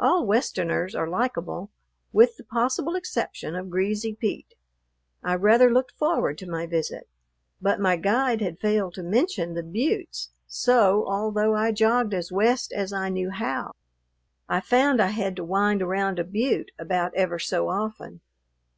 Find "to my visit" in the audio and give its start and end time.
6.38-7.10